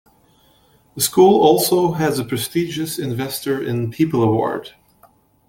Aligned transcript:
The 0.95 1.01
school 1.01 1.41
also 1.43 1.91
has 1.91 2.17
a 2.17 2.25
prestigious 2.25 2.97
Investor 2.97 3.61
in 3.61 3.91
People 3.91 4.23
award. 4.23 4.71